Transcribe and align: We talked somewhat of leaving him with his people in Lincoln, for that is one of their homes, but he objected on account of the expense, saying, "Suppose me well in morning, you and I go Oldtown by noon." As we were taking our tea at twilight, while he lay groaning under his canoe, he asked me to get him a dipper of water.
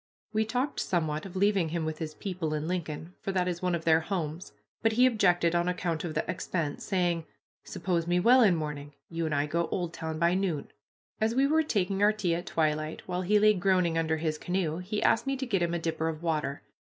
We 0.33 0.45
talked 0.45 0.79
somewhat 0.79 1.27
of 1.27 1.35
leaving 1.35 1.69
him 1.69 1.85
with 1.85 1.99
his 1.99 2.15
people 2.15 2.55
in 2.55 2.67
Lincoln, 2.67 3.13
for 3.21 3.31
that 3.33 3.47
is 3.47 3.61
one 3.61 3.75
of 3.75 3.85
their 3.85 3.99
homes, 3.99 4.51
but 4.81 4.93
he 4.93 5.05
objected 5.05 5.53
on 5.53 5.67
account 5.67 6.03
of 6.03 6.15
the 6.15 6.27
expense, 6.27 6.83
saying, 6.83 7.25
"Suppose 7.63 8.07
me 8.07 8.19
well 8.19 8.41
in 8.41 8.55
morning, 8.55 8.95
you 9.11 9.27
and 9.27 9.35
I 9.35 9.45
go 9.45 9.67
Oldtown 9.67 10.17
by 10.17 10.33
noon." 10.33 10.69
As 11.19 11.35
we 11.35 11.45
were 11.45 11.61
taking 11.61 12.01
our 12.01 12.13
tea 12.13 12.33
at 12.33 12.47
twilight, 12.47 13.03
while 13.07 13.21
he 13.21 13.37
lay 13.37 13.53
groaning 13.53 13.95
under 13.95 14.17
his 14.17 14.39
canoe, 14.39 14.79
he 14.79 15.03
asked 15.03 15.27
me 15.27 15.37
to 15.37 15.45
get 15.45 15.61
him 15.61 15.75
a 15.75 15.77
dipper 15.77 16.09
of 16.09 16.23
water. 16.23 16.63